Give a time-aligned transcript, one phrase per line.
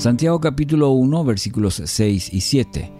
[0.00, 2.90] Santiago capítulo 1 versículos 6 y 7.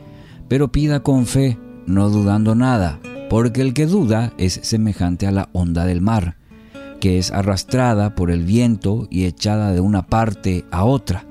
[0.49, 3.01] Pero pida con fe, no dudando nada,
[3.31, 6.37] porque el que duda es semejante a la onda del mar,
[7.01, 11.25] que es arrastrada por el viento y echada de una parte a otra.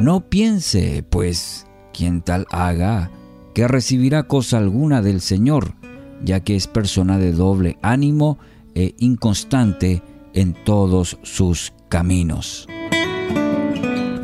[0.00, 3.12] No piense, pues, quien tal haga,
[3.54, 5.76] que recibirá cosa alguna del Señor,
[6.24, 8.38] ya que es persona de doble ánimo
[8.74, 10.02] e inconstante
[10.34, 12.66] en todos sus caminos.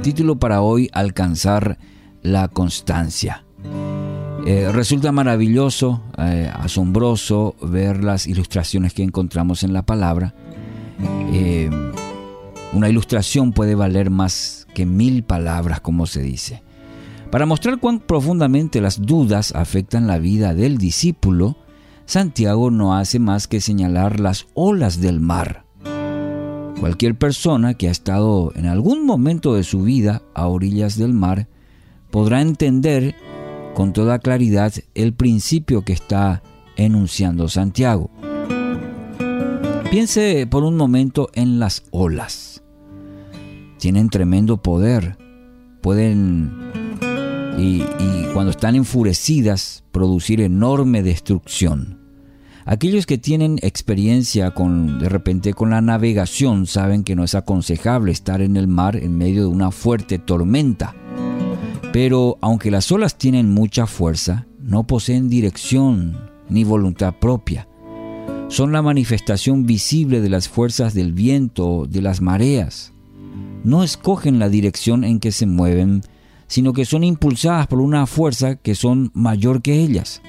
[0.02, 1.78] Título para hoy, Alcanzar
[2.22, 3.44] la constancia.
[4.44, 10.34] Eh, resulta maravilloso, eh, asombroso ver las ilustraciones que encontramos en la palabra.
[11.32, 11.70] Eh,
[12.72, 16.64] una ilustración puede valer más que mil palabras, como se dice.
[17.30, 21.58] Para mostrar cuán profundamente las dudas afectan la vida del discípulo,
[22.06, 25.64] Santiago no hace más que señalar las olas del mar.
[26.82, 31.46] Cualquier persona que ha estado en algún momento de su vida a orillas del mar
[32.10, 33.14] podrá entender
[33.76, 36.42] con toda claridad el principio que está
[36.74, 38.10] enunciando Santiago.
[39.92, 42.64] Piense por un momento en las olas.
[43.78, 45.16] Tienen tremendo poder.
[45.82, 46.50] Pueden,
[47.58, 47.84] y,
[48.34, 52.01] cuando están enfurecidas, producir enorme destrucción.
[52.64, 58.12] Aquellos que tienen experiencia con de repente con la navegación saben que no es aconsejable
[58.12, 60.94] estar en el mar en medio de una fuerte tormenta.
[61.92, 67.68] Pero aunque las olas tienen mucha fuerza, no poseen dirección ni voluntad propia.
[68.48, 72.92] Son la manifestación visible de las fuerzas del viento, de las mareas.
[73.64, 76.02] No escogen la dirección en que se mueven,
[76.46, 80.22] sino que son impulsadas por una fuerza que son mayor que ellas.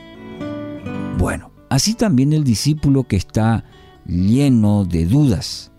[1.18, 3.64] Bueno, Así también el discípulo que está
[4.06, 5.72] lleno de dudas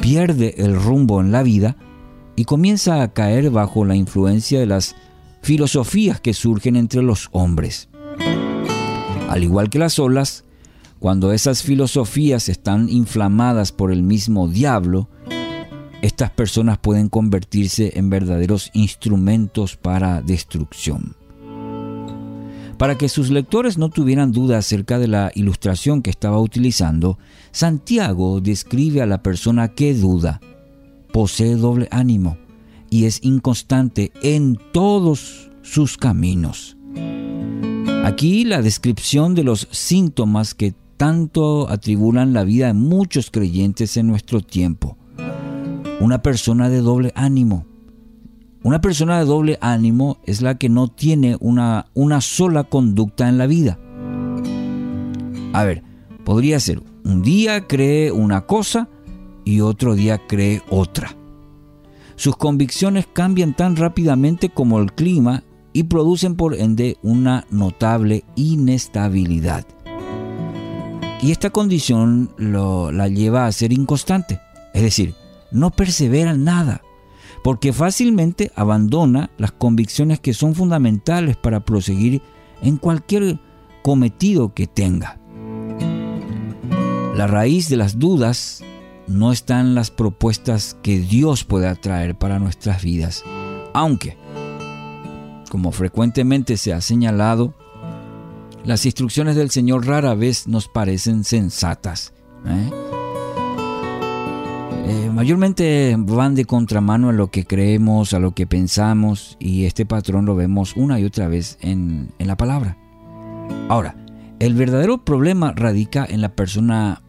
[0.00, 1.76] pierde el rumbo en la vida
[2.36, 4.94] y comienza a caer bajo la influencia de las
[5.42, 7.88] filosofías que surgen entre los hombres.
[9.28, 10.44] Al igual que las olas,
[11.00, 15.08] cuando esas filosofías están inflamadas por el mismo diablo,
[16.02, 21.16] estas personas pueden convertirse en verdaderos instrumentos para destrucción.
[22.78, 27.18] Para que sus lectores no tuvieran duda acerca de la ilustración que estaba utilizando,
[27.50, 30.40] Santiago describe a la persona que duda,
[31.12, 32.36] posee doble ánimo
[32.90, 36.76] y es inconstante en todos sus caminos.
[38.04, 44.06] Aquí la descripción de los síntomas que tanto atribulan la vida de muchos creyentes en
[44.06, 44.96] nuestro tiempo.
[46.00, 47.66] Una persona de doble ánimo,
[48.66, 53.38] una persona de doble ánimo es la que no tiene una, una sola conducta en
[53.38, 53.78] la vida.
[55.52, 55.84] A ver,
[56.24, 58.88] podría ser, un día cree una cosa
[59.44, 61.14] y otro día cree otra.
[62.16, 69.64] Sus convicciones cambian tan rápidamente como el clima y producen por ende una notable inestabilidad.
[71.22, 74.40] Y esta condición lo, la lleva a ser inconstante,
[74.74, 75.14] es decir,
[75.52, 76.82] no persevera en nada
[77.46, 82.20] porque fácilmente abandona las convicciones que son fundamentales para proseguir
[82.60, 83.38] en cualquier
[83.84, 85.20] cometido que tenga.
[87.14, 88.64] La raíz de las dudas
[89.06, 93.22] no está en las propuestas que Dios puede traer para nuestras vidas,
[93.74, 94.18] aunque,
[95.48, 97.54] como frecuentemente se ha señalado,
[98.64, 102.12] las instrucciones del Señor rara vez nos parecen sensatas.
[102.44, 102.85] ¿eh?
[104.88, 109.84] Eh, mayormente van de contramano a lo que creemos, a lo que pensamos, y este
[109.84, 112.78] patrón lo vemos una y otra vez en, la palabra.
[113.68, 113.96] Ahora,
[114.38, 117.02] el verdadero problema radica en la persona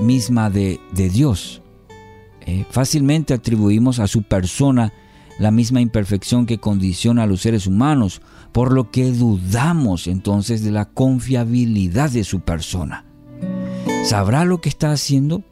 [0.00, 1.60] misma de, Dios.
[2.46, 4.90] Eh, fácilmente atribuimos a su persona
[5.38, 10.70] la misma imperfección que condiciona a los seres humanos, por lo que dudamos entonces de
[10.70, 13.04] la confiabilidad de su persona.
[14.02, 15.44] ¿Sabrá lo que está haciendo?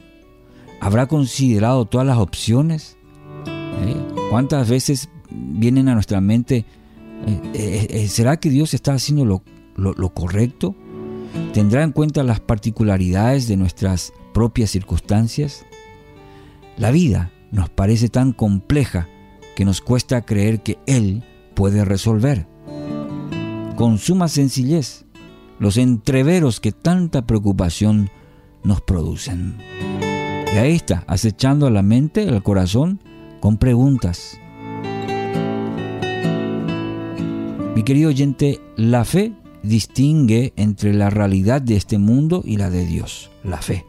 [0.81, 2.97] ¿Habrá considerado todas las opciones?
[3.45, 3.95] ¿Eh?
[4.29, 6.65] ¿Cuántas veces vienen a nuestra mente,
[7.25, 9.43] eh, eh, ¿será que Dios está haciendo lo,
[9.75, 10.75] lo correcto?
[11.53, 15.65] ¿Tendrá en cuenta las particularidades de nuestras propias circunstancias?
[16.77, 19.07] La vida nos parece tan compleja
[19.55, 21.23] que nos cuesta creer que Él
[21.55, 22.47] puede resolver.
[23.75, 25.05] Con suma sencillez,
[25.59, 28.09] los entreveros que tanta preocupación
[28.63, 29.57] nos producen.
[30.53, 32.99] Y ahí está, acechando a la mente, al corazón,
[33.39, 34.39] con preguntas.
[37.75, 42.85] Mi querido oyente, la fe distingue entre la realidad de este mundo y la de
[42.85, 43.85] Dios, la fe.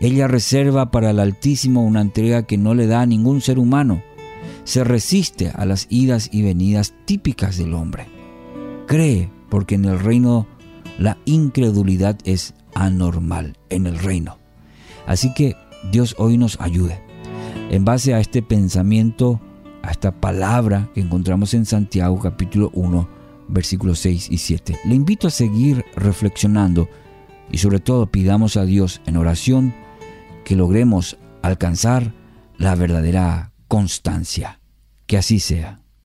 [0.00, 4.02] Ella reserva para el Altísimo una entrega que no le da a ningún ser humano.
[4.64, 8.06] se resiste a las idas y venidas típicas del hombre.
[8.86, 10.46] Cree porque en el reino
[10.98, 14.41] la incredulidad es anormal en el reino.
[15.06, 15.56] Así que
[15.90, 17.02] Dios hoy nos ayude.
[17.70, 19.40] En base a este pensamiento,
[19.82, 23.08] a esta palabra que encontramos en Santiago capítulo 1,
[23.48, 26.88] versículos 6 y 7, le invito a seguir reflexionando
[27.50, 29.74] y sobre todo pidamos a Dios en oración
[30.44, 32.14] que logremos alcanzar
[32.56, 34.60] la verdadera constancia.
[35.06, 35.81] Que así sea.